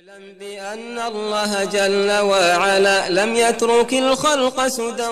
[0.00, 5.10] اعلم بأن الله جل وعلا لم يترك الخلق سدى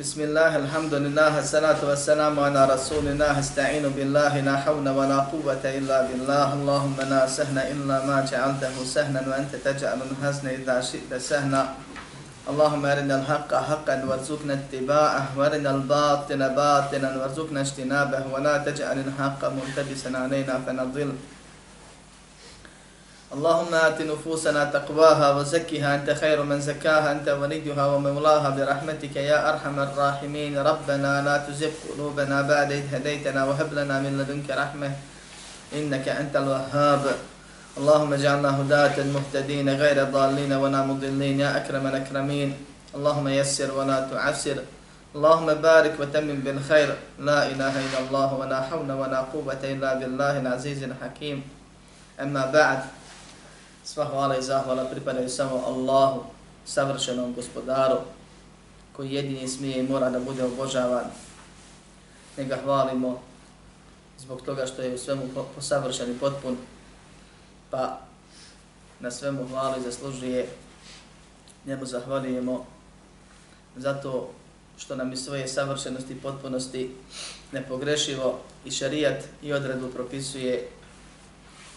[0.00, 5.64] بسم الله الحمد لله الصلاة والسلام على رسول الله استعين بالله لا حول ولا قوة
[5.64, 6.46] إلا بالله.
[6.52, 11.64] اللهم لا سهل إلا ما جعلته سهلا وأنت تجعل الحزن إذا شئت سهلا
[12.50, 18.22] اللهم أرنا الحق حقا وارزقنا اتباعه وأرنا الباطل باطلا وارزقنا اجتنابه.
[18.32, 21.10] ولا تجعل الحق ملتبسا علينا فنضل.
[23.34, 29.80] اللهم آت نفوسنا تقواها وزكها أنت خير من زكاها أنت وليها ومولاها برحمتك يا أرحم
[29.80, 30.58] الراحمين.
[30.58, 34.90] ربنا لا تزغ قلوبنا بعد إذ هديتنا وهب لنا من لدنك رحمة
[35.74, 37.04] إنك أنت الوهاب.
[37.78, 42.54] اللهم اجعلنا هداة مهتدين غير ضالين ولا مضلين يا أكرم الأكرمين.
[42.94, 44.58] اللهم يسر ولا تعسر.
[45.14, 46.94] اللهم بارك وتمم بالخير.
[47.18, 51.42] لا إله إلا الله ولا حول ولا قوة إلا بالله العزيز الحكيم.
[52.22, 52.80] أما بعد
[53.84, 56.24] Sva hvala i zahvala pripadaju samo Allahu,
[56.64, 57.96] savršenom gospodaru,
[58.96, 61.04] koji jedini smije i mora da bude obožavan.
[62.36, 63.20] Ne ga hvalimo
[64.18, 65.22] zbog toga što je u svemu
[65.54, 66.56] posavršen i potpun,
[67.70, 68.00] pa
[69.00, 70.48] na svemu hvali zaslužuje.
[71.66, 72.66] Njemu zahvalijemo
[73.76, 74.30] zato
[74.78, 76.96] što nam i svoje savršenosti i potpunosti
[77.52, 80.68] nepogrešivo i šarijat i odredu propisuje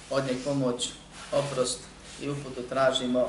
[0.10, 0.90] od njeg pomoć,
[1.32, 1.80] oprost
[2.22, 3.28] i uputu tražimo,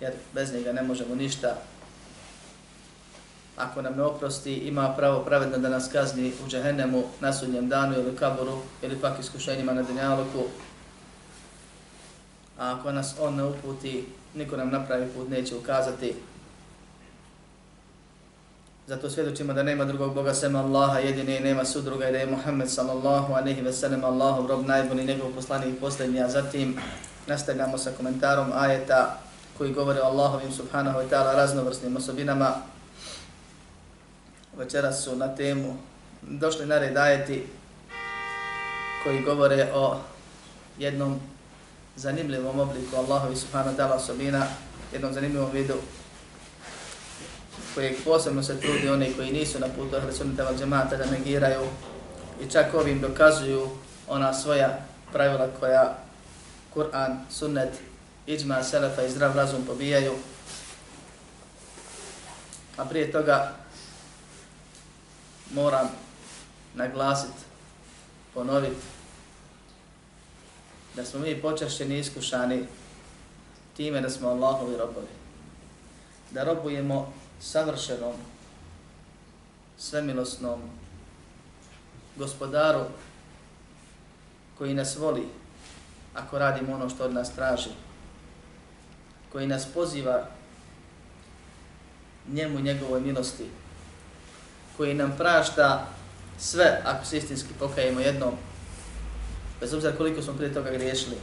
[0.00, 1.56] jer bez njega ne možemo ništa.
[3.56, 7.94] Ako nam ne oprosti, ima pravo pravedno da nas kazni u džehennemu, na sudnjem danu
[7.94, 10.44] ili kaboru ili pak iskušenjima na dunjaluku.
[12.58, 16.14] A ako nas on ne uputi, niko nam napravi put neće ukazati.
[18.86, 22.26] Zato svjedočimo da nema drugog Boga sem Allaha, jedini i nema sudruga i da je
[22.26, 26.76] Muhammed sallallahu aleyhi ve sellem Allahov rob najbolji, njegov poslanik posljednji, a zatim
[27.26, 29.18] nastavljamo sa komentarom ajeta
[29.58, 32.54] koji govore o Allahovim subhanahu wa ta'ala raznovrsnim osobinama.
[34.56, 35.76] Večeras su na temu
[36.22, 37.46] došli na red ajeti
[39.04, 40.00] koji govore o
[40.78, 41.20] jednom
[41.96, 44.46] zanimljivom obliku Allahovi subhanahu wa ta'ala osobina,
[44.92, 45.74] jednom zanimljivom vidu
[47.74, 51.60] kojeg posebno se trudi oni koji nisu na putu ahli sunnita val džemata da negiraju
[52.40, 53.68] i čak ovim dokazuju
[54.08, 54.78] ona svoja
[55.12, 55.98] pravila koja
[56.74, 57.80] Kur'an, sunnet,
[58.26, 60.12] iđma, selefa i zdrav razum pobijaju.
[62.76, 63.54] A prije toga
[65.54, 65.88] moram
[66.74, 67.42] naglasiti,
[68.34, 68.82] ponoviti,
[70.96, 72.66] da smo mi počašćeni iskušani
[73.76, 75.06] time da smo Allahovi robovi.
[76.30, 78.14] Da robujemo savršenom,
[79.78, 80.60] svemilosnom
[82.16, 82.84] gospodaru
[84.58, 85.39] koji nas voli,
[86.14, 87.70] ako radimo ono što od nas traži,
[89.32, 90.26] koji nas poziva
[92.28, 93.46] njemu i njegovoj milosti,
[94.76, 95.86] koji nam prašta
[96.38, 98.34] sve ako se istinski pokajemo jednom,
[99.60, 101.16] bez obzira koliko smo prije toga griješili.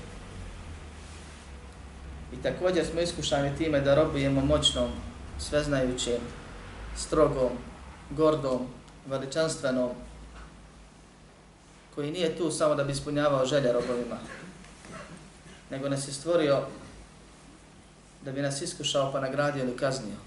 [2.34, 4.92] I također smo iskušani time da robujemo moćnom,
[5.40, 6.22] sveznajućem,
[6.98, 7.50] strogom,
[8.10, 8.68] gordom,
[9.08, 9.90] veličanstvenom,
[11.96, 14.18] koji nije tu samo da bi ispunjavao želje robovima,
[15.70, 16.62] nego nas je stvorio
[18.22, 20.18] da bi nas iskušao pa nagradio ili kaznio.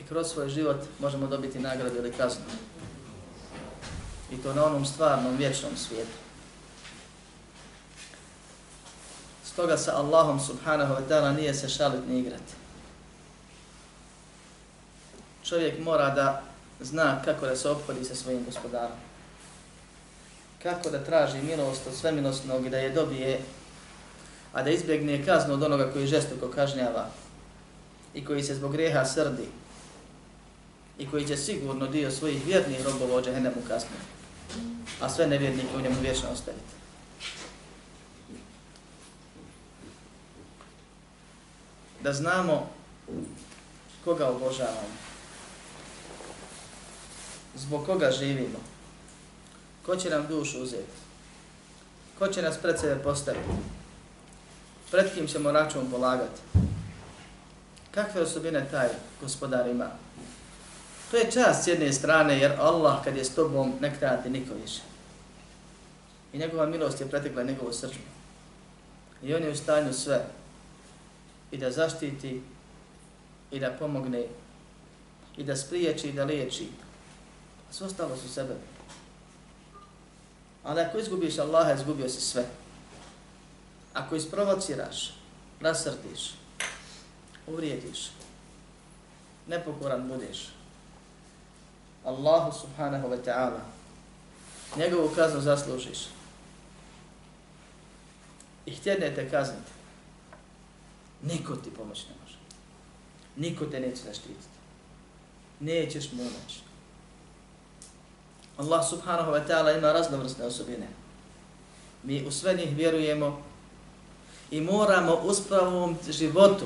[0.00, 2.44] I kroz svoj život možemo dobiti nagradu ili kaznu.
[4.30, 6.18] I to na onom stvarnom, vječnom svijetu.
[9.44, 12.52] Stoga sa Allahom subhanahu wa ta'ala nije se šalit ni igrati.
[15.44, 16.42] Čovjek mora da
[16.80, 18.98] zna kako da se obhodi sa svojim gospodarom.
[20.62, 23.40] Kako da traži milost od svemilostnog i da je dobije
[24.56, 27.08] a da izbjegne kaznu od onoga koji žestoko kažnjava
[28.14, 29.48] i koji se zbog greha srdi
[30.98, 34.04] i koji će sigurno dio svojih vjernih robova od džahennemu kazniti,
[35.00, 36.64] a sve nevjernike u njemu vječno ostaviti.
[42.02, 42.70] Da znamo
[44.04, 44.96] koga obožavamo,
[47.54, 48.58] zbog koga živimo,
[49.86, 50.96] ko će nam dušu uzeti,
[52.18, 53.76] ko će nas pred sebe postaviti,
[54.90, 56.40] pred kim ćemo račun polagati.
[57.90, 58.88] Kakve osobine taj
[59.20, 59.90] gospodar ima?
[61.10, 64.54] To je čast s jedne strane, jer Allah kad je s tobom, ne krati niko
[64.62, 64.80] više.
[66.32, 68.02] I njegova milost je pretekla njegovo srđbu.
[69.22, 70.26] I on je u stanju sve.
[71.50, 72.42] I da zaštiti,
[73.50, 74.26] i da pomogne,
[75.36, 76.68] i da spriječi, i da liječi.
[77.70, 78.54] Sve ostalo su sebe.
[80.64, 82.44] Ali ako izgubiš Allaha, izgubio si sve
[83.96, 85.14] ako isprovociraš,
[85.60, 86.34] rasrdiš,
[87.46, 88.10] uvrijediš,
[89.46, 90.48] nepokoran budeš,
[92.04, 93.60] Allahu subhanahu wa ta'ala,
[94.76, 95.98] njegovu kaznu zaslužiš
[98.66, 99.72] i htjedne te kazniti,
[101.22, 102.38] niko ti pomoć ne može.
[103.36, 104.56] Niko te neće zaštititi.
[105.60, 106.60] Nećeš mu umoći.
[108.56, 110.88] Allah subhanahu wa ta'ala ima raznovrsne osobine.
[112.02, 113.42] Mi u sve njih vjerujemo
[114.50, 115.32] i moramo u
[116.10, 116.64] životu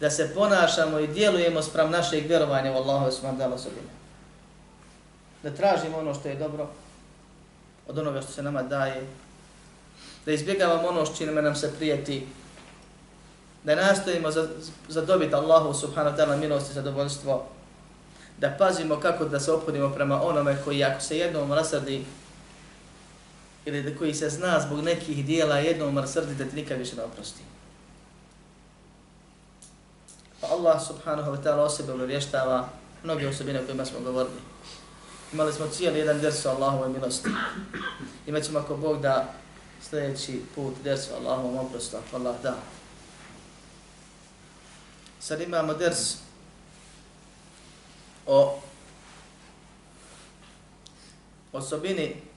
[0.00, 3.88] da se ponašamo i djelujemo sprem našeg vjerovanja u Allahu subhanahu wa ta'ala osobine.
[5.42, 6.68] Da tražimo ono što je dobro
[7.88, 9.06] od onoga što se nama daje,
[10.26, 12.26] da izbjegavamo ono što čime nam se prijeti,
[13.64, 14.28] da nastojimo
[14.88, 17.46] zadobiti Allahu subhanahu wa ta'ala milost i zadovoljstvo,
[18.38, 22.04] da pazimo kako da se ophodimo prema onome koji ako se jednom rasrdi
[23.70, 27.02] ili da koji se zna zbog nekih dijela jednom srdi da ti nikad više ne
[27.02, 27.40] oprosti.
[30.40, 32.62] Pa Allah subhanahu wa ta'ala osebe sebe
[33.04, 34.40] mnoge osobine o kojima smo govorili.
[35.32, 37.28] Imali smo cijeli jedan ders o Allahovoj milosti.
[38.26, 39.34] Imaćemo ako Bog da
[39.90, 42.56] sljedeći put ders o Allahovom oprostu, ako Allah da.
[45.20, 46.16] Sad imamo ders
[48.26, 48.60] o
[51.52, 52.29] osobini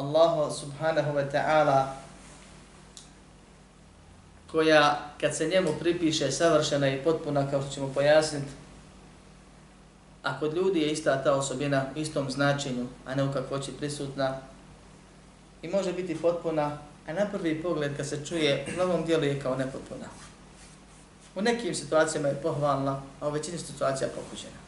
[0.00, 1.86] Allahu subhanahu wa ta'ala
[4.52, 8.50] koja kad se njemu pripiše savršena i potpuna kao što ćemo pojasniti
[10.22, 14.36] a kod ljudi je ista ta osobina u istom značenju a ne u kakvoći prisutna
[15.62, 19.40] i može biti potpuna a na prvi pogled kad se čuje u glavom dijelu je
[19.40, 20.06] kao nepotpuna.
[21.34, 24.60] U nekim situacijama je pohvalna, a u većini situacija pokuđena.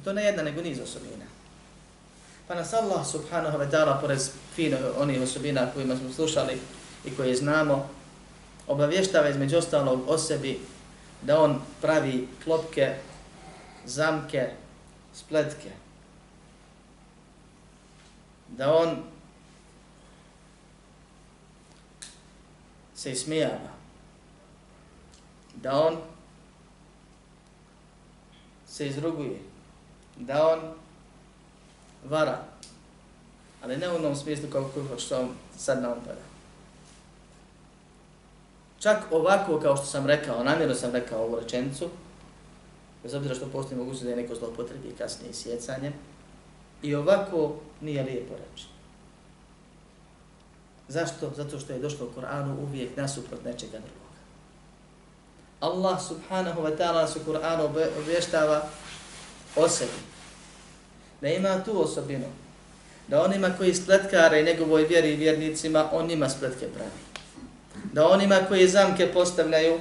[0.00, 1.24] I to ne jedna, nego niz osobina.
[2.48, 4.20] Pa nas Allah subhanahu wa ta'ala, pored
[4.54, 6.58] fino onih osobina kojima smo slušali
[7.04, 7.88] i koje znamo,
[8.66, 10.60] obavještava između ostalog o sebi
[11.22, 12.94] da on pravi klopke,
[13.84, 14.50] zamke,
[15.14, 15.70] spletke.
[18.48, 19.02] Da on
[22.94, 23.76] se ismijava
[25.62, 25.96] da on
[28.66, 29.38] se izruguje,
[30.16, 30.74] da on
[32.08, 32.38] vara,
[33.62, 36.20] ali ne u onom smislu kao koji što on sad nam pada.
[38.78, 41.88] Čak ovako, kao što sam rekao, namjerno sam rekao ovu rečenicu,
[43.02, 45.92] bez obzira što postoji mogućnost da je neko zlopotrebi kasnije sjecanjem,
[46.82, 48.66] i ovako nije lijepo reći.
[50.88, 51.30] Zašto?
[51.36, 54.06] Zato što je došlo u Koranu uvijek nasuprot nečega drugog.
[55.60, 57.60] Allah subhanahu wa ta'ala su Kur'an
[57.98, 58.68] obještava
[59.56, 60.15] o sebi.
[61.26, 62.24] Da ima tu osobinu.
[63.08, 66.90] Da onima koji spletkare njegovoj vjeri i vjernicima, on njima spletke pravi.
[67.92, 69.78] Da onima koji zamke postavljaju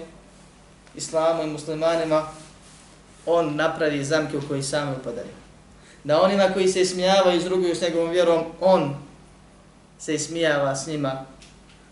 [0.95, 2.27] islamu i muslimanima,
[3.25, 5.33] on napravi zamke u koji sami upadaju.
[6.03, 8.95] Da onima koji se ismijavaju i izruguju s njegovom vjerom, on
[9.99, 11.25] se ismijava s njima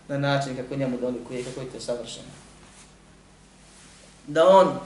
[0.08, 2.28] na način kako njemu dolikuje, kako je to savršeno
[4.26, 4.78] da on,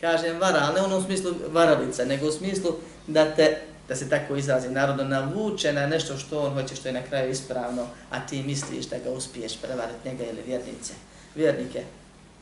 [0.00, 2.72] kažem vara, ali ne u onom smislu varalica, nego u smislu
[3.06, 3.56] da te,
[3.88, 7.30] da se tako izrazi narodno, navuče na nešto što on hoće, što je na kraju
[7.30, 10.92] ispravno, a ti misliš da ga uspiješ prevariti njega ili vjernice,
[11.34, 11.82] vjernike.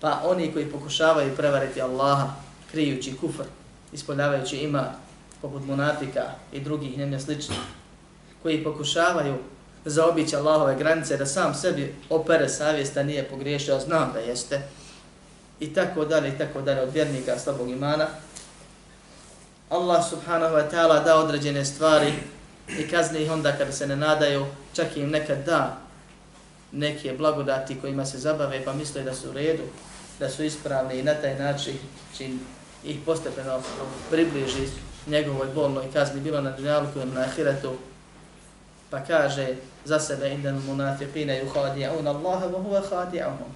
[0.00, 2.34] Pa oni koji pokušavaju prevariti Allaha,
[2.70, 3.44] krijući kufr,
[3.92, 4.92] ispoljavajući ima,
[5.42, 6.22] poput munafika
[6.52, 7.58] i drugih njene sličnih,
[8.42, 9.38] koji pokušavaju
[9.84, 14.62] zaobići Allahove granice, da sam sebi opere savjest, da nije pogriješio, znam da jeste,
[15.60, 18.06] i tako dalje i tako dalje od vjernika slabog imana.
[19.72, 22.12] Allah subhanahu wa ta'ala da određene stvari
[22.78, 25.78] i kazni ih onda kada se ne nadaju, čak im nekad da
[26.72, 29.62] neke blagodati kojima se zabave pa misle da su u redu,
[30.18, 31.78] da su ispravni i na taj način
[32.16, 32.40] čin
[32.84, 33.60] ih postepeno
[34.10, 34.68] približi
[35.06, 37.72] njegovoj bolnoj kazni bilo na dunjalku ili na ahiretu
[38.90, 43.50] pa kaže za sebe indan munafiqina yukhadi'un Allaha wa huwa khadi'uhum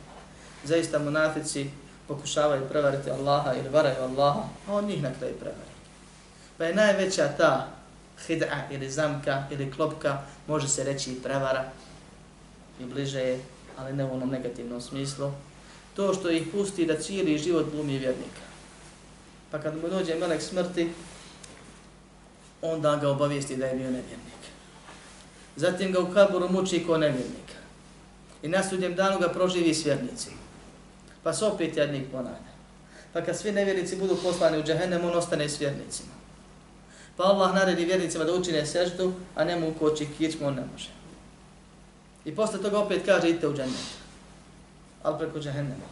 [0.64, 1.70] zaista munafici
[2.08, 5.75] pokušavaju prevariti Allaha ili varaju Allaha, a on njih na kraju prevari.
[6.58, 7.68] Pa je najveća ta
[8.28, 11.64] hid'a ili zamka ili klopka, može se reći i prevara,
[12.80, 13.40] i bliže je,
[13.76, 15.32] ali ne u onom negativnom smislu,
[15.96, 18.46] to što ih pusti da cijeli život glumi vjernika.
[19.50, 20.92] Pa kad mu dođe melek smrti,
[22.62, 24.42] onda ga obavijesti da je bio nevjernik.
[25.56, 27.58] Zatim ga u kaburu muči ko nevjernika.
[28.42, 30.46] I na sudnjem danu ga proživi s vjernicima
[31.26, 32.52] pa se opet jednik ponavlja.
[33.12, 36.12] Pa kad svi nevjernici budu poslani u džehennem, on ostane s vjernicima.
[37.16, 40.88] Pa Allah naredi vjernicima da učine seždu, a ne mu koči kičmu, on ne može.
[42.24, 43.86] I posle toga opet kaže idite u džennet.
[45.02, 45.88] Ali preko džehennema.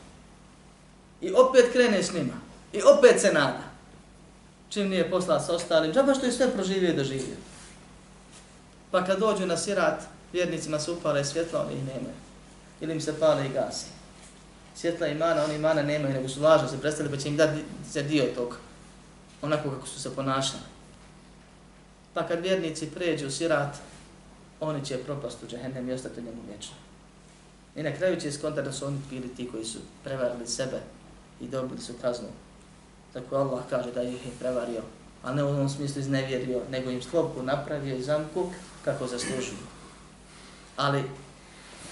[1.20, 2.34] I opet krene s njima.
[2.72, 3.62] I opet se nada.
[4.68, 7.36] Čim nije posla sa ostalim, džaba što je sve proživio i doživio.
[8.90, 10.02] Pa kad dođu na sirat,
[10.32, 12.16] vjernicima se upale svjetla, oni ih nemaju.
[12.80, 13.86] Ili im se pale i gasi.
[14.74, 18.02] Svjetla imana, oni imana nemaju, nego su lažno se predstavili, pa će im dati za
[18.02, 18.58] dio tog,
[19.42, 20.73] onako kako su se ponašali.
[22.14, 23.76] Pa kad vjernici pređu sirat,
[24.60, 26.74] oni će propast u džehennem i ostati u njemu vječno.
[27.76, 30.80] I na kraju će skontati da su oni bili ti koji su prevarili sebe
[31.40, 32.28] i dobili su kaznu.
[33.12, 34.82] Tako Allah kaže da ih je prevario,
[35.22, 38.46] a ne u onom smislu iznevjerio, nego im sklopku napravio i zamku
[38.84, 39.58] kako zaslužuju.
[40.76, 41.04] Ali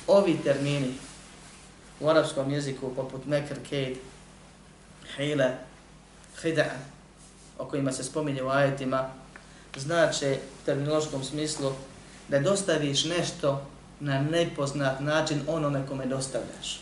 [0.06, 0.94] ovi termini
[2.00, 3.98] u arapskom jeziku poput mekr, kejd,
[5.16, 5.50] hile,
[6.42, 6.64] hida,
[7.58, 9.10] o kojima se spominje u ajetima,
[9.76, 11.72] znači u terminološkom smislu
[12.28, 13.66] da dostaviš nešto
[14.00, 16.80] na nepoznat način onome kome dostavljaš.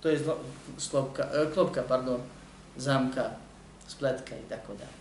[0.00, 0.18] To je
[0.78, 2.20] zlo, e, klopka, pardon,
[2.76, 3.30] zamka,
[3.88, 4.98] spletka i tako dalje.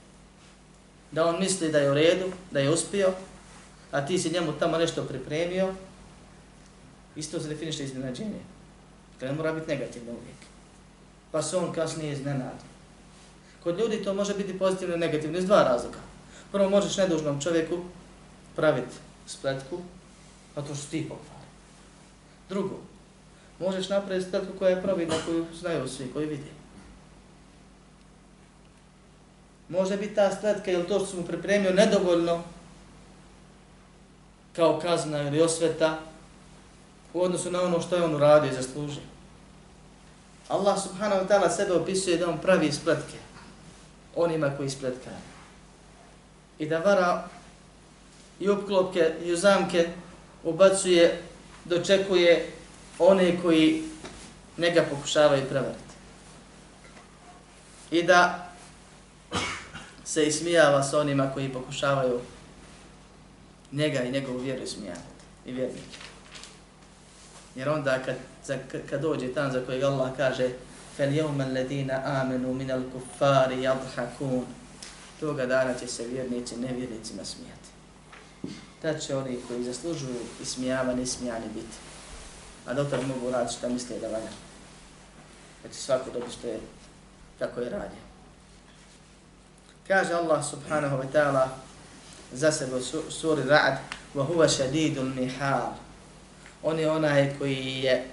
[1.11, 3.13] Da on misli da je u redu, da je uspio,
[3.91, 5.73] a ti si njemu tamo nešto pripremio,
[7.15, 8.39] isto se definiše iznenađenje.
[9.19, 10.37] To ne mora biti negativno uvijek.
[11.31, 12.72] Pa se on kasnije iznenadi.
[13.63, 15.97] Kod ljudi to može biti pozitivno i negativno iz dva razloga.
[16.51, 17.77] Prvo, možeš nedužnom čovjeku
[18.55, 18.95] praviti
[19.27, 19.77] spletku,
[20.55, 21.47] zato to što ti pokvari.
[22.49, 22.79] Drugo,
[23.59, 26.51] možeš napraviti spletku koja je pravidna, koju znaju svi, koji vidi.
[29.69, 32.43] Može biti ta spletka ili to što su mu pripremio nedovoljno
[34.55, 35.99] kao kazna ili osveta
[37.13, 39.03] u odnosu na ono što je on uradio i zaslužio.
[40.49, 43.17] Allah subhanahu wa ta'ala sebe opisuje da on pravi spletke
[44.15, 45.15] onima koji spletkaju.
[46.59, 47.27] I da vara
[48.39, 49.87] i opklopke i zamke
[50.43, 51.21] ubacuje,
[51.65, 52.51] dočekuje
[52.99, 53.83] one koji
[54.57, 55.93] njega pokušavaju prevariti.
[57.91, 58.51] I da
[60.03, 62.19] se ismijava sa onima koji pokušavaju
[63.71, 65.97] njega i njegovu vjeru ismijavati i vjernike.
[67.55, 68.15] Jer onda kad,
[68.45, 68.57] za,
[68.89, 70.49] kad dođe tam za kojeg Allah kaže
[70.98, 74.44] فَالْيَوْمَ الَّذِينَ آمَنُوا مِنَ الْكُفَّارِ يَضْحَكُونَ
[75.20, 77.68] Toga dana će se vjernici nevjernicima smijati.
[78.82, 81.76] Tad će oni koji zaslužuju ismijavani, ismijani biti.
[82.66, 84.30] A doktor mogu raditi što misle da valja.
[85.62, 86.60] Da će svako dobiti što je,
[87.38, 88.02] kako je radio.
[89.88, 91.46] Kaže Allah subhanahu wa ta'ala
[92.32, 93.76] za sebe u suri Ra'd
[94.14, 95.72] وَهُوَ شَدِيدُ النِّحَالِ
[96.62, 98.11] On je onaj koji je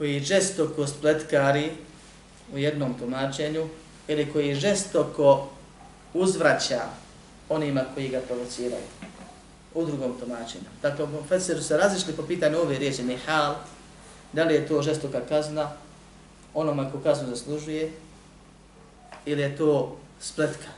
[0.00, 1.70] koji žestoko spletkari
[2.54, 3.68] u jednom tumačenju
[4.08, 5.48] ili koji žestoko
[6.14, 6.80] uzvraća
[7.48, 8.82] onima koji ga provociraju
[9.74, 10.64] u drugom tumačenju.
[10.82, 13.54] Dakle, profesori se razišli po pitanju ove riječi nihal,
[14.32, 15.70] da li je to žestoka kazna
[16.54, 17.92] onoma ko kaznu zaslužuje
[19.26, 20.68] ili je to spletka.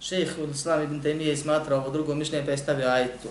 [0.00, 3.28] Šejh od Islam ibn Taymiye smatrao ovo drugo mišljenje pa je stavio ajetu.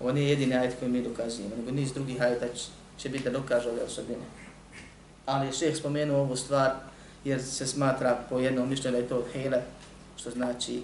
[0.00, 2.46] Ovo nije jedini ajet koji mi dokazujemo, nego niz drugih ajeta
[2.98, 4.24] će biti da dokaže ove osobine.
[5.26, 6.70] Ali je šeh spomenuo ovu stvar
[7.24, 9.62] jer se smatra po jednom mišljenju da je to hele,
[10.16, 10.82] što znači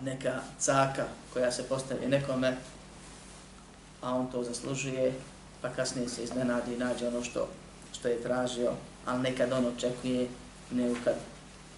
[0.00, 2.56] neka caka koja se postavi nekome,
[4.02, 5.12] a on to zaslužuje,
[5.62, 7.48] pa kasnije se iznenadi i nađe ono što,
[7.92, 8.72] što je tražio,
[9.06, 10.28] ali nekad on očekuje,
[10.70, 11.14] nego kad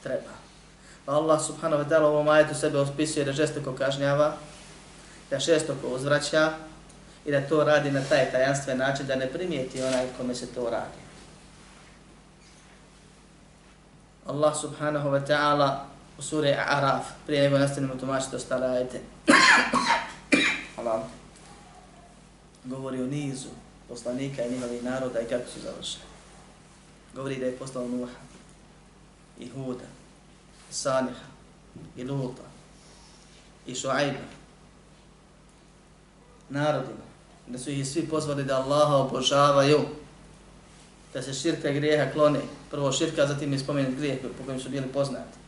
[0.02, 0.32] treba.
[1.04, 4.36] Pa Allah subhanahu wa ta'ala u ovom ajetu sebe ospisuje da žestoko kažnjava,
[5.30, 6.52] da šestoko uzvraća
[7.26, 10.71] i da to radi na taj tajanstven način da ne primijeti onaj kome se to
[10.71, 11.06] radi.
[14.26, 15.85] Allah subhanahu wa ta'ala
[16.18, 19.00] u suri Araf, prije nego nastavimo tumačiti ostale ajete.
[20.78, 21.02] Allah
[22.64, 23.49] govori o nizu
[23.88, 26.04] poslanika i njihovih naroda i kako su završeni.
[27.14, 28.21] Govori da je poslao Nuha,
[29.38, 29.85] i Huda,
[30.71, 31.26] i Saniha,
[31.97, 32.42] i Luta,
[33.66, 34.18] i Šuajba,
[36.49, 37.05] narodima,
[37.47, 39.81] da su ih svi pozvali da Allaha obožavaju,
[41.15, 42.41] da se širka grijeha klone.
[42.71, 45.38] Prvo širka, zatim je spomenut grijeh po kojem su bili poznati.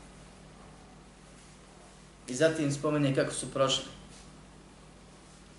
[2.28, 3.85] I zatim spomenje kako su prošli.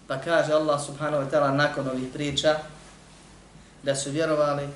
[0.07, 2.59] Pa kaže Allah subhanahu wa ta'ala nakon ovih priča
[3.83, 4.67] da su vjerovali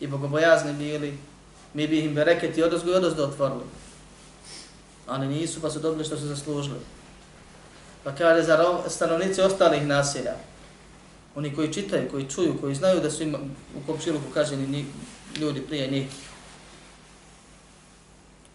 [0.00, 1.18] i bogobojazni bili,
[1.74, 3.64] mi bi im bereketi odozgo i odozdo otvorili.
[5.06, 6.80] Ali nisu, pa su dobili što su zaslužili.
[8.04, 10.34] Pa kaže za stanovnici ostalih naselja,
[11.34, 13.38] oni koji čitaju, koji čuju, koji znaju da su ima,
[13.76, 14.86] u komšiluku kaženi ni,
[15.36, 16.06] ljudi prije njih.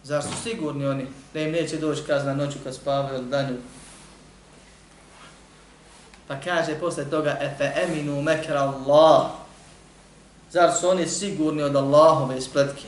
[0.04, 3.58] Zar su sigurni oni da im neće doći kazna noću kad spavaju ili danju?
[6.28, 9.28] Pa kaže posle toga, efe eminu mekra Allah.
[10.52, 12.88] Zar su oni sigurni od Allahove ispletke?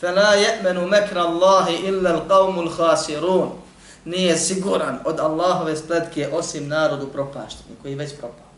[0.00, 3.67] Fe la je'menu mekra Allahi illa l'qavmul khasirun.
[4.08, 8.48] Nije siguran od Allahove spletke osim narodu propašteni, koji već propao.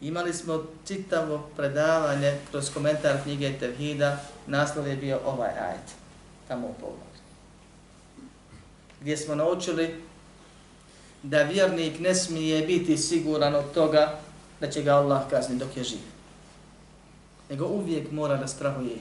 [0.00, 5.94] Imali smo čitavo predavanje kroz komentar knjige Tevhida, naslov je bio ovaj ajet,
[6.48, 7.20] tamo u pogledu.
[9.00, 10.02] Gdje smo naučili
[11.22, 14.18] da vjernik ne smije biti siguran od toga
[14.60, 16.06] da će ga Allah kazni dok je živ.
[17.50, 18.98] Nego uvijek mora da strahuje.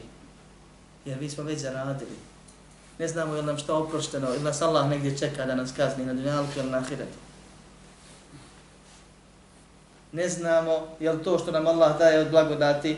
[1.06, 2.35] Jer mi smo već zaradili.
[3.00, 6.14] Ne znamo je nam što oprošteno ili nas Allah negdje čeka da nas kazni na
[6.14, 7.18] dunjalku ili na ahiretu.
[10.12, 12.98] Ne znamo je li to što nam Allah daje od blagodati,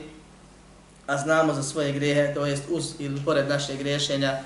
[1.08, 4.40] a znamo za svoje grehe, to jest uz ili pored naše grešenja,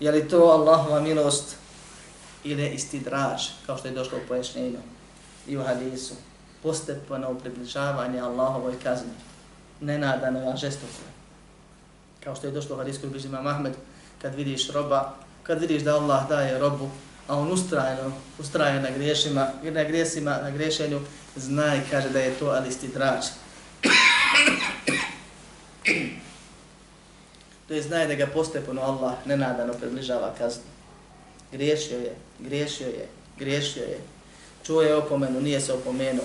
[0.00, 1.56] je li to Allahova milost
[2.44, 4.78] ili isti draž, kao što je došlo u pojašnjenju
[5.46, 6.14] i u hadisu
[6.62, 9.12] postepeno približavanje Allahovoj kazni.
[9.80, 11.06] Nenadano, a žestoko.
[12.24, 13.72] Kao što je došlo u hadijskoj bližima Mahmed,
[14.22, 16.90] kad vidiš roba, kad vidiš da Allah daje robu,
[17.28, 21.00] a on ustrajno, ustraje na griješima, na grijesima, na griješenju,
[21.36, 23.24] znaj, kaže da je to alisti drač.
[27.68, 30.62] to je znaje da ga postepeno Allah nenadano približava kaznu.
[31.52, 33.08] Griješio je, griješio je,
[33.38, 33.98] griješio je,
[34.66, 36.24] čuo je opomenu, nije se opomenuo.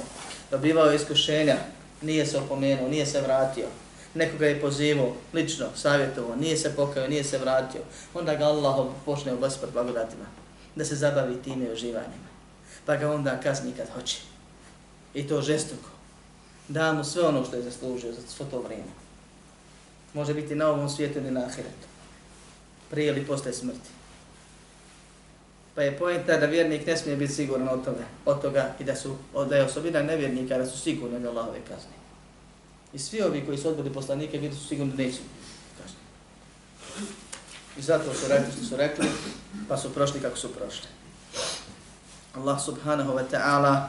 [0.51, 1.57] Dobivao je iskušenja,
[2.01, 3.67] nije se opomenuo, nije se vratio.
[4.13, 7.81] Nekoga je pozivao, lično, savjetovao, nije se pokajao, nije se vratio.
[8.13, 10.25] Onda ga Allah počne oblaspati blagodatima,
[10.75, 12.29] da se zabavi time uživanjima.
[12.85, 14.17] Pa ga onda kazni kad hoće.
[15.13, 15.89] I to žestoko.
[16.67, 18.91] Da mu sve ono što je zaslužio za svo to vrijeme.
[20.13, 21.87] Može biti na ovom svijetu ili na ahiretu.
[22.89, 23.89] Prije ili posle smrti.
[25.75, 28.95] Pa je pojenta da vjernik ne smije biti siguran od toga, od toga i da
[28.95, 29.15] su
[29.49, 32.02] da je osobina nevjernika da su sigurni od Allahove kazne.
[32.93, 35.19] I svi ovi koji su odbili poslanike bili su sigurno da neće.
[37.77, 39.07] I zato su rekli što su rekli,
[39.67, 40.87] pa su prošli kako su prošli.
[42.33, 43.87] Allah subhanahu wa ta'ala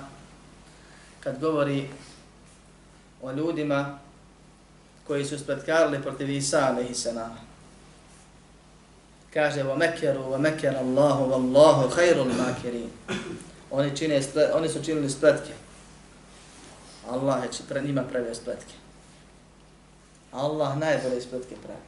[1.20, 1.88] kad govori
[3.22, 3.98] o ljudima
[5.06, 7.36] koji su spretkarili protiv Isa alaihi salama,
[9.34, 12.90] kaže wa makaru wa Allahu Allah wallahu khairul makirin.
[13.70, 14.22] Oni čine
[14.54, 15.52] oni su činili spletke.
[17.10, 18.83] Allah je pre njima pravio spletke.
[20.34, 21.80] Allah najbolje spletke pravi.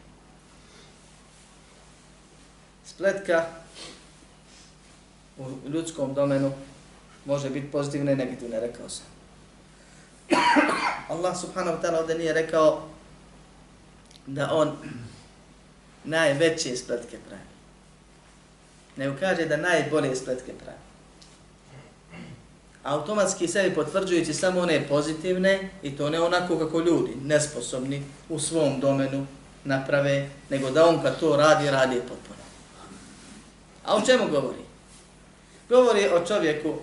[2.85, 3.47] Spletka
[5.39, 6.53] u ljudskom domenu
[7.25, 9.07] može biti pozitivna i negativna, rekao sam.
[11.09, 12.89] Allah subhanahu wa ta'ala ovdje nije rekao
[14.27, 14.77] da on
[16.05, 17.43] najveće spletke pravi.
[18.97, 20.86] Ne ukaže da najbolje spletke pravi.
[22.87, 28.81] Automatski sebi potvrđujući samo one pozitivne i to ne onako kako ljudi, nesposobni u svom
[28.81, 29.27] domenu
[29.65, 32.41] naprave, nego da on kad to radi, radi potpuno.
[33.85, 34.59] A o čemu govori?
[35.69, 36.75] Govori o čovjeku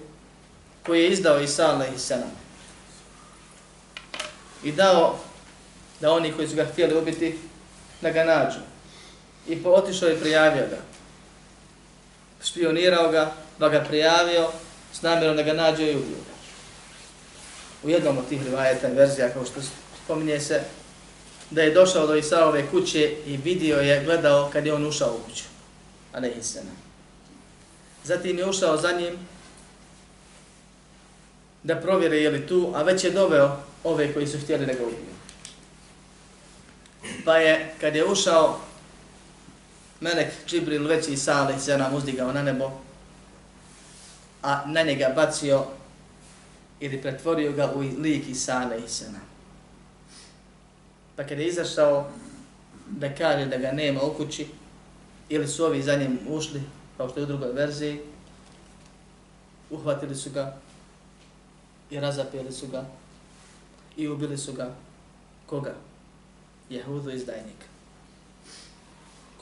[0.85, 2.31] koji je izdao Isa i Senam.
[4.63, 5.19] I dao
[6.01, 7.39] da oni koji su ga htjeli ubiti,
[8.01, 8.59] da ga nađu
[9.47, 10.77] i otišao i prijavio ga.
[12.43, 14.49] Špionirao ga, pa ga prijavio
[14.93, 16.33] s namjerom da ga nađe i ubiju ga.
[17.83, 19.61] U jednom od tih rivajeta verzija, kao što
[20.03, 20.61] spominje se,
[21.49, 25.29] da je došao do Isaove kuće i vidio je, gledao kad je on ušao u
[25.29, 25.43] kuću.
[26.13, 26.71] A ne Isena.
[28.03, 29.17] Zatim je ušao za njim
[31.63, 34.83] da provjere je li tu, a već je doveo ove koji su htjeli da ga
[34.83, 35.13] ubiju.
[37.25, 38.59] Pa je, kad je ušao,
[39.99, 42.71] Melek Džibril već i sale se nam uzdigao na nebo,
[44.43, 45.65] a na njega bacio
[46.79, 49.19] ili pretvorio ga u lik Isana i sena.
[51.15, 52.09] Pa kada je izašao
[52.87, 54.47] da kaže da ga nema u kući,
[55.29, 56.61] ili su ovi za njim ušli,
[56.97, 57.99] kao što je u drugoj verziji,
[59.69, 60.57] uhvatili su ga
[61.89, 62.85] i razapeli su ga
[63.97, 64.71] i ubili su ga.
[65.45, 65.75] Koga?
[66.69, 67.72] Jehudu izdajnika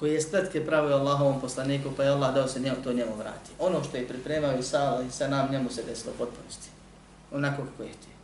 [0.02, 3.52] koji je spletke pravio Allahovom poslaniku, pa je Allah dao se njemu, to njemu vrati.
[3.60, 6.70] Ono što je pripremao i sa, i sa nam, njemu se desilo potpunosti.
[7.32, 8.18] Onako kako je htio.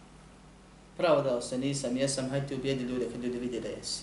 [0.97, 4.01] Pravo dao se, nisam, jesam, hajde ubijedi ljude kad ljudi vidi da jesi.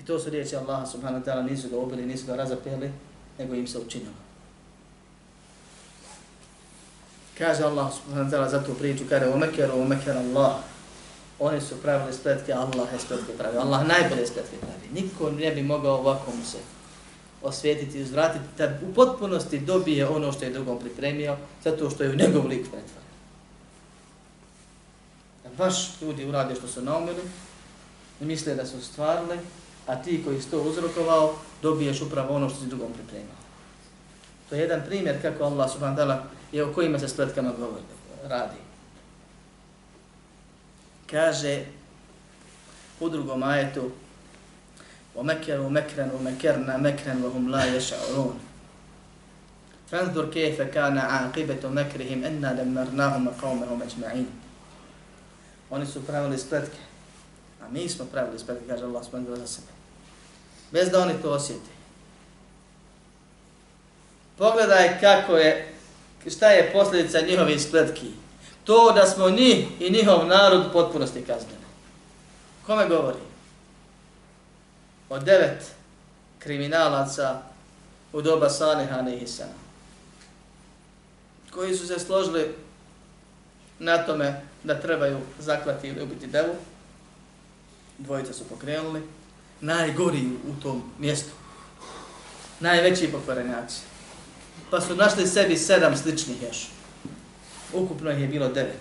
[0.00, 2.92] I to su riječi Allaha subhanahu wa ta'ala, nisu ga ubili, nisu ga razapeli,
[3.38, 4.14] nego im se učinilo.
[7.38, 10.56] Kaže Allah subhanahu wa ta'ala za tu priču, kaže, umekeru, umekeru Allah,
[11.42, 13.60] oni su pravili spletke, Allah je spletke pravio.
[13.60, 15.02] Allah najbolje spletke pravi.
[15.02, 16.58] Niko ne bi mogao ovako mu se
[17.42, 22.10] osvijetiti i uzvratiti, da u potpunosti dobije ono što je drugom pripremio, zato što je
[22.10, 23.08] u njegov lik pretvoren.
[25.44, 27.22] Da baš ljudi urade što su naumili,
[28.20, 29.38] i misle da su stvarili,
[29.86, 33.42] a ti koji si to uzrokovao, dobiješ upravo ono što si drugom pripremio.
[34.48, 36.18] To je jedan primjer kako Allah subhanahu wa ta'ala
[36.52, 37.82] je o kojima se spletkama govori,
[38.24, 38.61] radi
[41.11, 41.65] Kaže
[42.99, 43.91] u drugom ajetu
[45.17, 48.39] وَمَكَرُوا مَكْرًا وَمَكَرْنَا مَكْرًا وَهُمْ لَا يَشْعُرُونَ
[49.91, 54.27] فانظر كيف كان عاقبة مكرهم أنا دمرناهم قومهم أجمعين
[55.69, 56.77] Oni su pravili spletke,
[57.61, 59.67] a mi smo pravili spletke, kaže Allah subhanahu za sebe.
[60.71, 61.69] Bez da oni to osjeti.
[64.37, 65.73] Pogledaj kako je,
[66.27, 68.11] šta je posljedica njihovih spletki.
[68.64, 71.62] To da smo njih i njihov narod potpunosti kaznili.
[72.66, 73.18] Kome govori?
[75.12, 75.72] od devet
[76.38, 77.42] kriminalaca
[78.12, 79.52] u doba Saliha Nehisana,
[81.50, 82.54] koji su se složili
[83.78, 86.54] na tome da trebaju zaklati ili ubiti devu.
[87.98, 89.02] Dvojica su pokrenuli.
[89.60, 91.30] Najgori u tom mjestu.
[92.60, 93.80] Najveći pokvarenjaci.
[94.70, 96.68] Pa su našli sebi sedam sličnih još
[97.73, 98.79] Ukupno ih je bilo devet.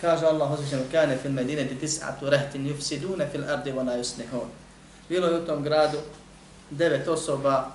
[0.00, 4.48] Kaže Allah, osjećano, kane fil medine di tis'atu rehtin yufsidune fil ardi wa na yusnihon.
[5.08, 5.98] Bilo je u tom gradu
[6.70, 7.72] devet osoba,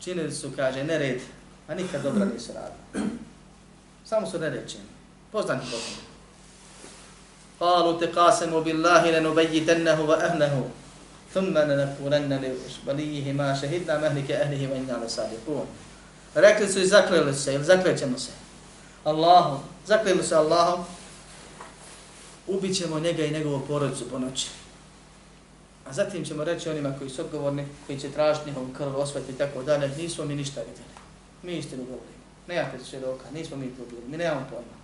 [0.00, 1.20] činili su, kaže, nered,
[1.68, 3.08] a nikad dobro nisu radili.
[4.04, 4.90] Samo su nered činili.
[5.32, 6.14] Poznani poznani.
[7.60, 10.54] قالوا تقاسموا بالله لنبيتنه وأهله
[11.34, 12.32] ثم لنقولن
[12.86, 15.66] لوليه ما شهدنا مهلك أهله وإنا لصادقون
[16.34, 18.30] Rekli su i zakleli se, ili zaklećemo se.
[19.09, 20.85] Allahom, zaklijemo se Allahom,
[22.47, 24.47] ubit ćemo njega i njegovu porodicu po noći.
[25.89, 29.35] A zatim ćemo reći onima koji su odgovorni, koji će tražiti njihov krv, osveti i
[29.35, 30.89] tako dalje, nismo mi ništa vidjeli.
[31.43, 32.19] Mi istinu govorimo.
[32.47, 34.79] Ne ja pet svjedoka, nismo mi to bili, mi nemamo pojma.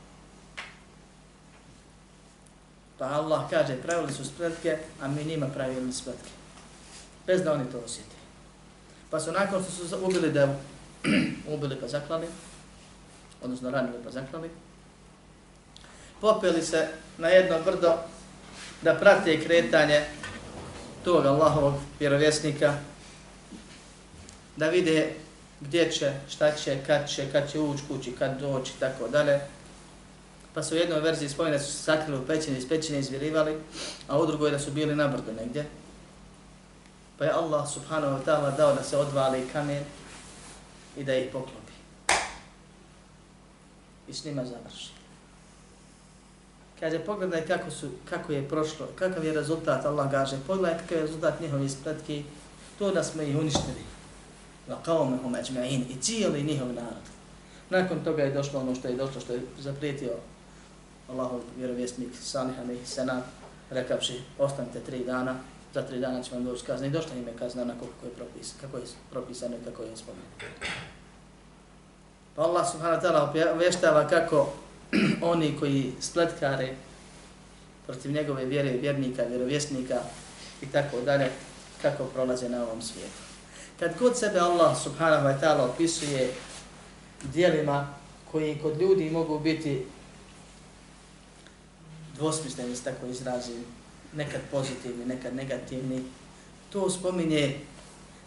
[2.97, 6.29] Pa Allah kaže, pravili su spletke, a mi njima pravili spletke.
[7.27, 8.15] Bez da oni to osjeti.
[9.09, 10.55] Pa su nakon što su ubili devu,
[11.55, 12.27] ubili pa zaklali,
[13.43, 14.49] odnosno ranili pa zaklali,
[16.21, 17.93] popeli se na jedno brdo
[18.81, 20.01] da prate kretanje
[21.03, 22.73] tog Allahovog vjerovjesnika,
[24.55, 25.13] da vide
[25.61, 29.39] gdje će, šta će, kad će, kad će ući kući, kad doći, tako dalje.
[30.53, 33.57] Pa su u jednoj verziji spomene su se sakrili u pećini, iz pećine izvirivali,
[34.07, 35.65] a u drugoj da su bili na brdu negdje.
[37.17, 39.83] Pa je Allah subhanahu wa ta'ala dao da se odvali kamen
[40.97, 41.64] i da ih pokloni.
[44.07, 44.89] I s njima završi.
[46.79, 51.03] Kaže, pogledaj kako, su, kako je prošlo, kakav je rezultat, Allah kaže, pogledaj kakav je
[51.03, 52.23] rezultat njihovi spletki,
[52.79, 53.83] to da smo ih uništili.
[54.67, 57.05] Va kaume hum ajma'in, i cijeli njihov narod.
[57.69, 60.13] Nakon toga je došlo ono što je došlo, što je zaprijetio
[61.09, 63.23] Allahov vjerovjesnik Salih alaihi senam,
[63.69, 65.35] rekavši, ostanite tri dana,
[65.73, 66.87] za tri dana će vam doći kazna.
[66.87, 69.89] I došla im je kazna na kako je, propis, kako je propisano i kako je
[69.95, 70.45] spomenuto.
[72.35, 74.53] Pa Allah subhanahu wa ta'ala obještava kako
[75.31, 76.75] oni koji spletkare
[77.85, 80.01] protiv njegove vjere, vjernika, vjerovjesnika
[80.61, 81.31] i tako dalje,
[81.81, 83.21] kako prolaze na ovom svijetu.
[83.79, 86.33] Kad kod sebe Allah subhanahu wa ta'ala opisuje
[87.33, 87.87] dijelima
[88.31, 89.85] koji kod ljudi mogu biti
[92.15, 93.65] dvosmisleni, tako izrazim,
[94.13, 96.03] nekad pozitivni, nekad negativni,
[96.69, 97.59] to spominje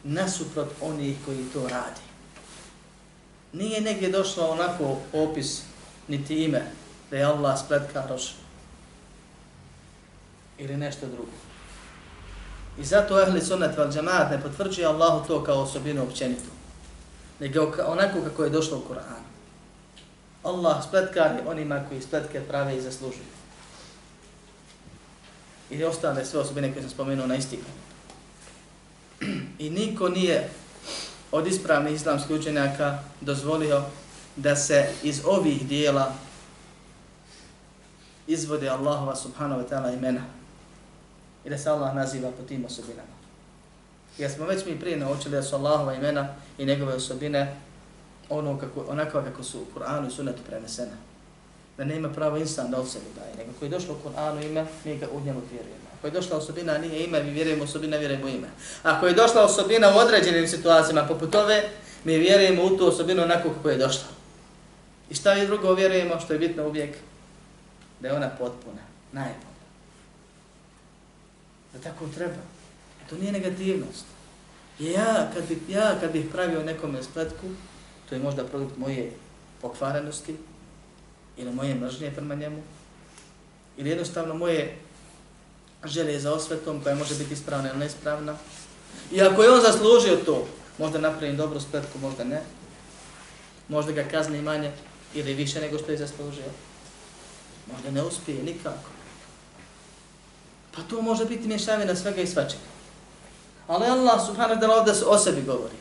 [0.05, 2.08] nasuprot onih koji to radi.
[3.53, 5.63] Nije negdje došlo onako opis
[6.09, 6.63] niti ime
[7.11, 8.35] da je Allah spletkaroš
[10.59, 11.33] ili nešto drugo.
[12.79, 16.51] I zato ehli sunnet val džamaat ne potvrđuje Allahu to kao osobinu općenitu,
[17.41, 19.29] nego onako kako je došlo u Kur'anu.
[20.43, 23.39] Allah spletkari onima koji spletke prave i zaslužuju.
[25.71, 27.59] I ostale sve osobine koje sam spomenuo na isti
[29.59, 30.51] I niko nije
[31.33, 33.83] od ispravnih islamskih učenjaka dozvolio
[34.37, 36.13] da se iz ovih dijela
[38.27, 40.21] izvode Allahova subhanahu wa ta'ala imena
[41.45, 43.19] i da se Allah naziva po tim osobinama.
[44.19, 47.57] Jer smo već mi prije naučili da su Allahova imena i njegove osobine
[48.29, 50.97] ono kako, onako kako su u Kur'anu i sunetu prenesene.
[51.77, 54.67] Da nema pravo insan da od sebe daje, nego koji je došlo u Kur'anu ime,
[54.85, 55.88] mi ga u njemu vjerujemo.
[55.99, 58.49] Ako je došla osobina, nije ime, mi vjerujemo osobina, vjerujemo ime.
[58.83, 61.69] Ako je došla osobina u određenim situacijama poput ove,
[62.05, 64.09] mi vjerujemo u tu osobinu onako kako je došla.
[65.11, 66.97] I šta je drugo vjerujemo, što je bitno uvijek,
[68.01, 68.83] da je ona potpuna,
[69.13, 69.59] najbolja.
[71.73, 72.43] Da tako treba.
[73.11, 74.05] To nije negativnost.
[74.79, 77.47] Ja kad, bi, ja kad bih pravio nekome spletku,
[78.09, 79.13] to je možda produkt moje
[79.61, 80.37] pokvarenosti
[81.37, 82.63] ili moje mržnje prema njemu,
[83.77, 84.77] ili jednostavno moje
[85.85, 88.37] želje za osvetom koja može biti ispravna ili neispravna.
[89.13, 90.47] I ako je on zaslužio to,
[90.79, 92.43] možda napravim dobru spletku, možda ne.
[93.69, 94.73] Možda ga kazni manje
[95.15, 96.51] ili više nego što je zaslužio.
[97.73, 98.91] Možda ne uspije nikako.
[100.77, 102.63] Pa to može biti mješavina svega i svačega.
[103.67, 105.75] Ali Allah subhanahu wa ta'ala ovdje o sebi govori.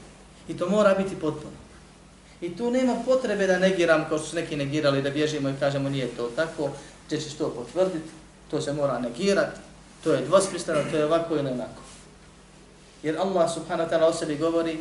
[0.47, 1.57] I to mora biti potpuno.
[2.41, 5.89] I tu nema potrebe da negiram kao što su neki negirali, da bježimo i kažemo
[5.89, 6.69] nije to tako,
[7.07, 8.09] gdje ćeš to potvrditi,
[8.51, 9.59] to se mora negirati,
[10.03, 11.81] to je dvospristano, to je ovako ili onako.
[13.03, 14.79] Jer Allah subhanahu wa ta'ala o sebi govori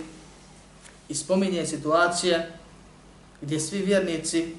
[1.08, 2.52] i spominje situacije
[3.40, 4.56] gdje svi vjernici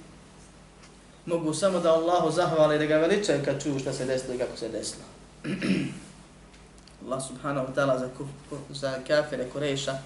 [1.26, 4.38] mogu samo da Allahu zahvali i da ga veličaju kad čuju šta se desilo i
[4.38, 5.04] kako se desilo.
[7.06, 8.10] Allah subhanahu wa ta'ala za,
[8.70, 9.98] za kafire Kureša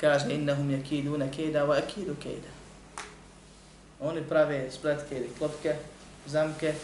[0.00, 2.48] kaže innahum yakiduna keda wa akidu keda.
[4.00, 5.74] Oni prave spletke ili klopke,
[6.26, 6.74] zamke,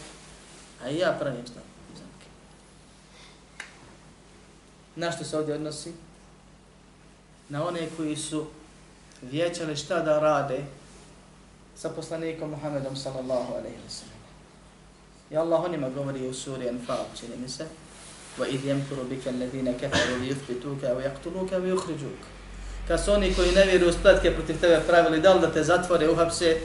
[0.83, 1.74] a ja pravim zamke.
[4.96, 5.92] Na što se ovdje odnosi?
[7.48, 8.46] Na one koji su
[9.22, 10.64] vjećali šta da rade
[11.76, 14.20] sa poslanikom Muhammedom sallallahu alaihi wa sallam.
[15.30, 17.66] I Allah o njima govori u suri Anfal, čini mi se,
[18.38, 22.22] وَإِذْ يَمْكُرُ بِكَ الَّذِينَ كَفَرُوا لِيُثْبِتُوكَ وَيَقْتُلُوكَ وَيُخْرِجُوكَ
[22.88, 26.10] Kad su oni koji ne vjeruju spletke protiv tebe pravili, da li da te zatvore,
[26.10, 26.60] uhapse,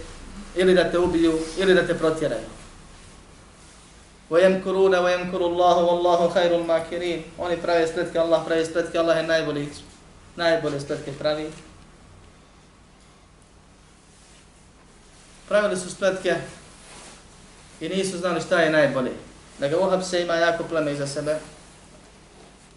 [0.56, 2.48] ili da te ubiju, ili da te protjeraju.
[4.30, 9.70] وَيَمْكُرُونَ وَيَمْكُرُ اللَّهُ وَاللَّهُ خَيْرُ الْمَاكِرِينَ Oni prave spletke, Allah pravi spletke, Allah je najbolji,
[10.36, 11.52] najbolje spletke pravi.
[15.48, 16.36] Pravili su spletke
[17.82, 19.12] i nisu znali šta je najbolje.
[19.60, 21.38] Da ga uhapse ima jako pleme iza sebe,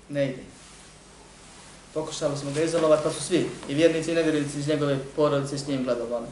[0.08, 0.42] ne ide.
[1.94, 5.66] Pokušali smo ga izolovati, pa su svi, i vjernici i nevjernici iz njegove porodice s
[5.66, 6.26] njim gledovali.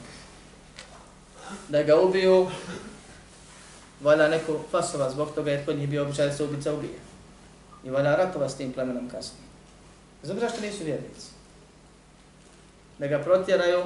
[1.68, 2.50] Da ga ubiju,
[4.03, 6.99] valja neko fasova zbog toga jer kod njih bio običaj da se ubica ubije.
[7.83, 9.43] I valja ratova s tim plemenom kasnije.
[10.23, 11.27] Zato što nisu vjernici.
[12.99, 13.83] Da ga protjeraju,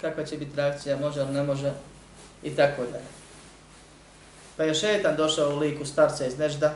[0.00, 1.72] kakva će biti reakcija, može ili ne može,
[2.42, 3.04] i tako dalje.
[4.56, 6.74] Pa je šetan došao u liku starca iz Nežda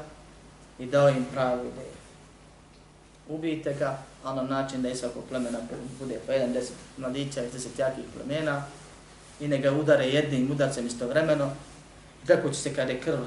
[0.79, 2.01] i dao im pravu ideju.
[3.29, 5.59] Ubijte ga, ali na način da je svakog plemena
[6.01, 8.65] bude po jedan deset mladića iz deset jakih plemena
[9.41, 11.51] i ne ga udare jednim udarcem istovremeno.
[12.27, 13.19] Tako će se kada je krv,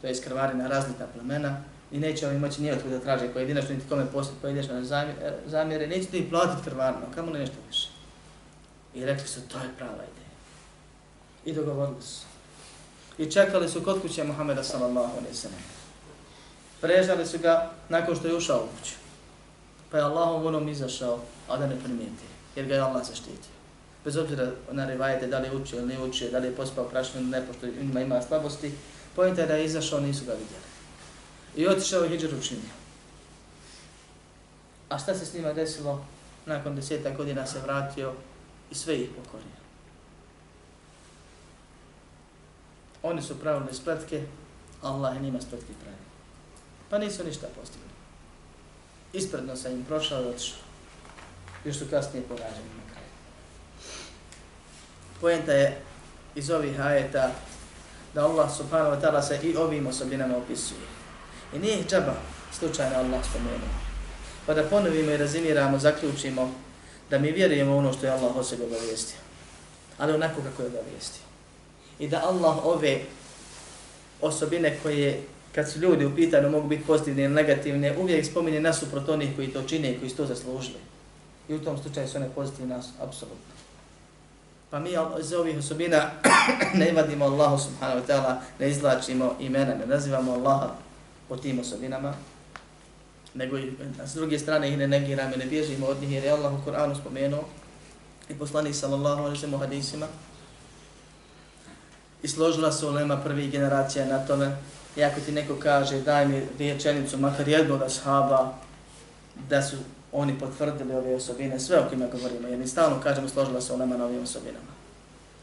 [0.00, 4.06] to je krvarina razlita plemena, i neće oni moći nijetko da traže pojedinačno, niti kome
[4.12, 4.82] poslati pojedinačno e,
[5.46, 7.88] zamjere, neće ti platiti krvarno, kamo ne nešto više.
[8.94, 10.32] I rekli su, to je prava ideja.
[11.44, 12.26] I dogovorili su.
[13.18, 15.60] I čekali su kod kuće Muhammeda sallallahu alaihi sallam.
[16.80, 18.94] Prežali su ga nakon što je ušao u kuću.
[19.90, 22.24] Pa je Allahom volom izašao, a da ne primijeti,
[22.56, 23.55] jer ga je Allah zaštitio.
[24.06, 26.88] Bez obzira na rivajete, da li je učio ili ne učio, da li je pospao
[26.88, 28.72] prašno ili ne, pošto ima, ima slabosti,
[29.16, 30.64] pojenta je da je izašao, nisu ga vidjeli.
[31.56, 32.70] I otišao je hijđar učinio.
[34.88, 36.04] A šta se s njima desilo?
[36.46, 38.12] Nakon deseta godina se vratio
[38.70, 39.56] i sve ih pokorio.
[43.02, 44.22] Oni su pravili spletke,
[44.82, 46.06] Allah je njima spletke pravi.
[46.90, 47.90] Pa nisu ništa postigli.
[49.12, 50.58] Ispredno sa im prošao i otišao.
[51.64, 52.85] Još su kasnije poraženi.
[55.20, 55.78] Pojenta je
[56.34, 57.30] iz ovih ajeta
[58.14, 60.80] da Allah subhanahu wa ta'ala se i ovim osobinama opisuje.
[61.54, 62.14] I nije ih džaba
[62.58, 63.68] slučajno Allah spomenuo.
[64.46, 66.54] Pa da ponovimo i razimiramo, zaključimo
[67.10, 69.18] da mi vjerujemo ono što je Allah o sebi obavijestio.
[69.98, 71.26] Ali onako kako je obavijestio
[71.98, 73.00] i da Allah ove
[74.20, 75.22] osobine koje
[75.54, 79.48] kad su ljudi u pitanju mogu biti pozitivne ili negativne, uvijek spominje nasuprot onih koji
[79.48, 80.78] to čine i koji su to zaslužili.
[81.48, 83.55] I u tom slučaju su one pozitivne apsolutno.
[84.76, 86.10] Pa mi iz ovih osobina
[86.80, 90.74] ne vadimo Allahu subhanahu wa ta'ala, ne izlačimo imena, ne nazivamo Allaha
[91.28, 92.12] po tim osobinama,
[93.34, 93.72] nego i
[94.04, 96.94] s druge strane ih ne negiramo, ne bježimo od njih jer je Allah u Koranu
[96.94, 97.44] spomenuo
[98.28, 100.06] i poslani sallallahu alaihi wa hadisima,
[102.22, 104.56] i složila se ulema prvih generacija na tome.
[104.96, 108.54] I ako ti neko kaže daj mi riječenicu, makar jednog ashaba,
[109.48, 109.76] da su
[110.20, 113.96] oni potvrdili ove osobine, sve o kojima govorimo, jer mi stalno kažemo složila se ulema
[113.96, 114.72] na ovim osobinama.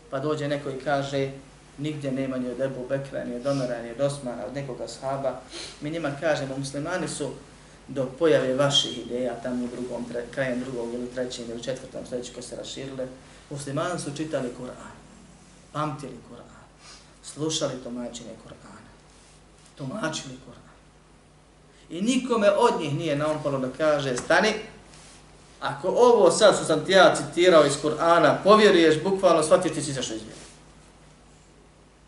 [0.09, 1.31] Pa dođe neko i kaže
[1.77, 5.39] nigdje nema ni od Ebu Bekra, ni od Omera, ni od Osmana, od nekog ashaba.
[5.81, 7.29] Mi njima kažemo, muslimani su
[7.87, 12.33] do pojave vaših ideja tamo u drugom, tre, krajem drugog ili trećem ili četvrtom sljedeću
[12.33, 13.07] koje se raširile,
[13.49, 14.93] muslimani su čitali Kur'an,
[15.73, 16.53] pamtili Kur'an
[17.23, 18.89] slušali tumačenje Kur'ana.
[19.75, 20.72] Tumačili Kur'an.
[21.93, 24.53] I nikome od njih nije naumpalo da kaže stani,
[25.63, 29.91] Ako ovo sad što sam ti ja citirao iz Kur'ana, povjeruješ, bukvalno shvatiš ti si
[29.91, 30.39] izašao izvjeri.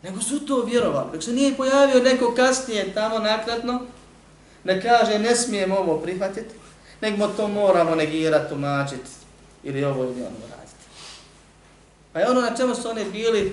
[0.02, 1.08] Nego su to vjerovali.
[1.12, 3.80] Dok se nije pojavio neko kasnije tamo nakratno,
[4.64, 6.54] ne kaže ne smijemo ovo prihvatiti,
[7.00, 9.10] nego to moramo negirati, tumačiti
[9.64, 10.84] ili ovo ili ono raditi.
[12.12, 13.52] Pa je ono na čemu su oni bili,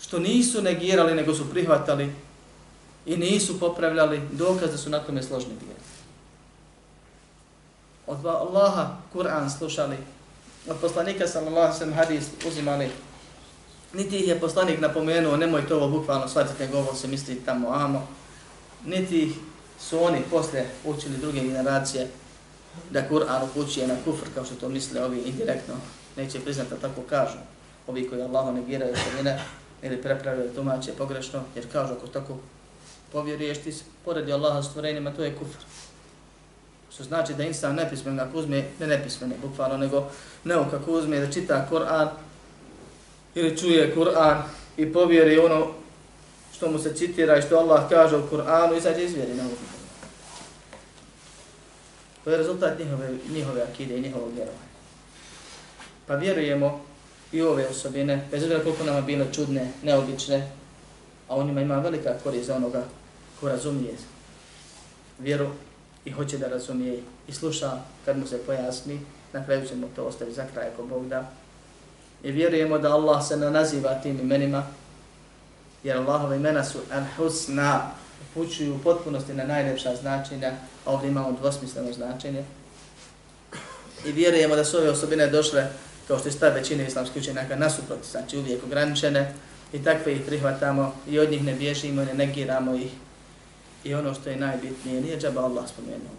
[0.00, 2.12] što nisu negirali, nego su prihvatali
[3.08, 5.74] i nisu popravljali, dokaz da su na tome složni bili.
[8.06, 9.96] Od Allaha Kur'an slušali,
[10.68, 12.90] od poslanika sallallahu sallam hadis uzimali,
[13.92, 17.72] niti ih je poslanik napomenuo, nemoj to ovo bukvalno shvatiti, nego ovo se misli tamo
[17.72, 18.08] amo,
[18.84, 19.34] niti
[19.80, 22.08] su oni posle učili druge generacije
[22.90, 25.74] da Kur'an upućuje na kufr, kao što to misle ovi indirektno,
[26.16, 27.38] neće priznati tako kažu,
[27.86, 29.40] ovi koji Allahu negiraju osobine,
[29.82, 32.36] ili prepravljaju tumače pogrešno, jer kažu ako tako
[33.12, 35.58] povjeruješ ti poredi Allaha stvorenjima, to je kufr.
[36.94, 40.10] Što znači da insan nepismen ako uzme, ne nepismen bukvalno, nego
[40.44, 42.08] neuk kako uzme da čita Kur'an
[43.34, 44.42] ili čuje Kur'an
[44.76, 45.66] i povjeri ono
[46.56, 49.56] što mu se citira i što Allah kaže u Kur'anu i sad izvjeri na ovom.
[52.24, 54.68] To je rezultat njihove, njihove akide i njihovog vjerovanja.
[56.06, 56.84] Pa vjerujemo
[57.32, 60.50] i ove osobine, bez obzira koliko nama bile čudne, neobične,
[61.28, 62.84] a on ima, ima velika korist za onoga
[63.40, 63.94] ko razumije
[65.18, 65.48] vjeru
[66.04, 67.72] i hoće da razumije i sluša
[68.04, 69.00] kad mu se pojasni,
[69.32, 71.30] na kraju ćemo to ostaviti za kraj ako Bog da.
[72.22, 74.66] I vjerujemo da Allah se ne naziva tim imenima,
[75.84, 77.80] jer Allahove imena su al-husna,
[78.30, 80.52] upućuju u potpunosti na najljepša značenja,
[80.84, 82.44] a ovdje imamo dvosmisleno značenje.
[84.06, 85.66] I vjerujemo da su ove osobine došle,
[86.08, 89.34] kao što je stav većine islamskih učenjaka, nasuprot, znači uvijek ograničene,
[89.72, 92.90] i takve ih prihvatamo i od njih ne bježimo, ne negiramo ih.
[93.84, 96.18] I ono što je najbitnije, nije džaba Allah spomenuo.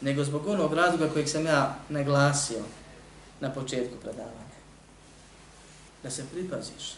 [0.00, 2.62] Nego zbog onog razloga kojeg sam ja naglasio
[3.40, 4.52] na početku predavanja.
[6.02, 6.94] Da se pripaziš.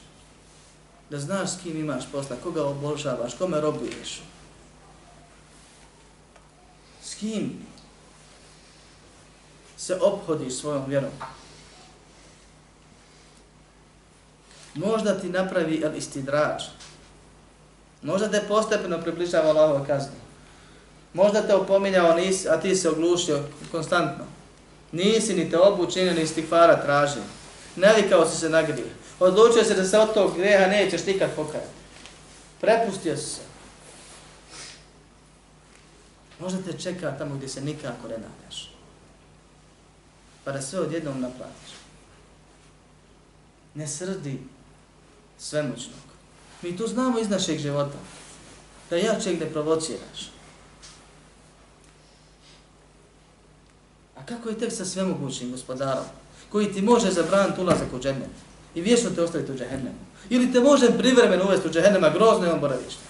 [1.11, 4.23] Da znaš s kim imaš posla, koga obožavaš, kome robuješ.
[7.03, 7.67] S kim
[9.77, 11.11] se obhodiš svojom vjerom.
[14.75, 16.63] možda ti napravi el istidrač.
[18.05, 20.13] Možda te postepeno približava Allahova kazna.
[21.15, 24.25] Možda te opominjao, nis, a ti se oglušio konstantno.
[24.93, 27.23] Nisi ni te obučinio, ni stikvara tražio.
[27.77, 28.95] Navikao si se na grije.
[29.21, 31.71] Odlučio se da se od tog greha nećeš nikad pokajati.
[32.61, 33.41] Prepustio si se.
[36.41, 38.71] Možda te čeka tamo gdje se nikako ne nadaš.
[40.45, 41.75] Pa da sve odjednom naplatiš.
[43.75, 44.39] Ne srdi
[45.39, 46.14] svemoćnog.
[46.65, 47.99] Mi to znamo iz našeg života.
[48.91, 50.31] Da ja čeg ne provociraš.
[54.17, 56.05] A kako je tek sa svemogućim gospodarom?
[56.53, 58.31] Koji ti može zabraniti ulazak u džennem?
[58.75, 59.99] I vječno te ostaviti u džehennemu?
[60.31, 63.03] Ili te može privremeno uvesti u džehennema grozno i on boravište?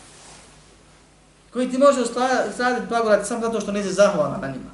[1.52, 4.70] Koji ti može usaditi blagodati samo zato što nisi zahvalna na njima?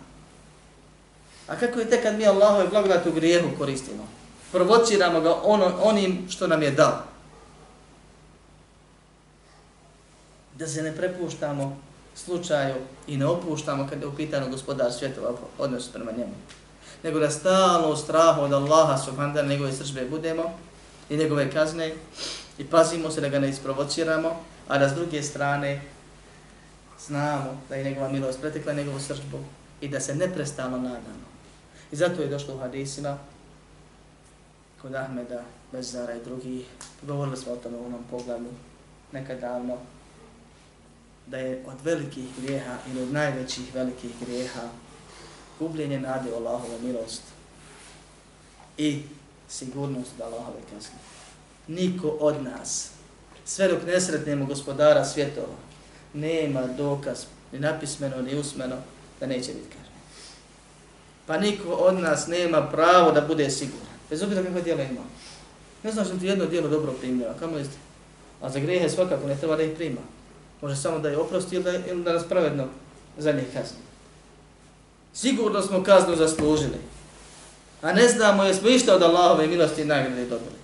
[1.47, 4.09] A kako je tek kad mi Allahove blagodati u grijehu koristimo?
[4.53, 7.10] Provociramo ga ono, onim što nam je dao.
[10.61, 11.77] Da se ne prepuštamo
[12.15, 12.75] slučaju
[13.07, 16.35] i ne opuštamo kada je u pitanju gospodar svjetova odnos prema njemu.
[17.03, 20.43] Nego da stalno u strahu od Allaha subhanahu njegove sržbe budemo
[21.11, 21.95] i njegove kazne
[22.59, 24.37] i pazimo se da ga ne isprovociramo,
[24.69, 25.81] a da s druge strane
[27.07, 29.39] znamo da je njegova milost pretekla njegovu sržbu
[29.81, 31.31] i da se neprestano nadamo.
[31.93, 33.19] I zato je došlo u hadisima
[34.83, 35.43] kod Ahmeda,
[35.73, 36.67] Bezara i drugih,
[37.03, 38.51] govorili smo o tome u onom pogledu
[39.13, 39.77] nekad davno,
[41.31, 44.61] da je od velikih grijeha ili od najvećih velikih grijeha
[45.59, 47.23] gubljenje nade u Allahove milost
[48.79, 49.03] i
[49.49, 50.99] sigurnost da Allahove kazne.
[51.69, 52.91] Niko od nas,
[53.45, 55.57] sve dok ne sretnemo gospodara svjetova,
[56.15, 58.77] nema dokaz ni napismeno ni usmeno
[59.21, 59.93] da neće biti kažen.
[61.27, 63.87] Pa niko od nas nema pravo da bude siguran.
[64.11, 65.01] Bez obzira kakva djela ima.
[65.83, 67.77] Ne znaš što ti jedno djelo dobro primio, a kamo jeste?
[68.43, 70.01] A za grijehe svakako ne treba da ih prima.
[70.63, 72.67] Može samo da je oprosti ili da, ili da nas pravedno
[73.19, 73.79] za njih kazni.
[75.15, 76.79] Sigurno smo kaznu zaslužili.
[77.83, 80.61] A ne znamo jesmo išta od Allahove milosti i nagrade dobili.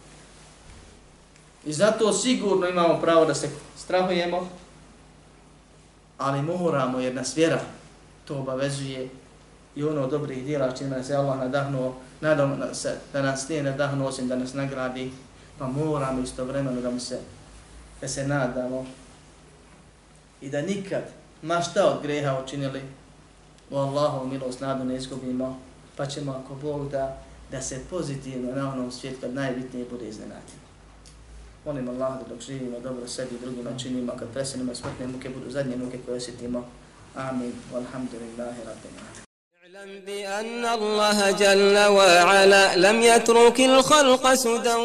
[1.64, 4.48] I zato sigurno imamo pravo da se strahujemo,
[6.18, 7.60] ali moramo jer nas vjera
[8.24, 9.08] to obavezuje
[9.76, 14.08] i ono od dobrih dijela čime se Allah nadahnuo, nadam se da nas nije nadahnuo
[14.08, 15.10] osim da nas nagradi,
[15.58, 17.18] pa moramo istovremeno da mu se,
[18.00, 18.86] da se nadamo
[20.41, 21.03] i da nikad
[21.41, 22.81] ma šta od greha učinili,
[23.69, 25.59] u Allahovu milost nadu ne izgubimo,
[25.95, 27.17] pa ćemo ako Bog da,
[27.51, 30.61] da se pozitivno na onom svijetu kad najbitnije bude iznenađeno.
[31.65, 35.51] Molim Allah da dok živimo dobro sebi i drugima činimo, kad presenimo smrtne muke budu
[35.51, 36.65] zadnje muke koje osjetimo.
[37.15, 37.53] Amin.
[37.73, 39.21] Walhamdulillahi rabbil alamin.
[39.81, 44.75] اعلم بأن الله جل وعلا لم يترك الخلق سدى